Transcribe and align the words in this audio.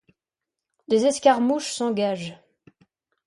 Des 0.87 1.05
escarmouches 1.05 1.73
s'engagent. 1.73 2.33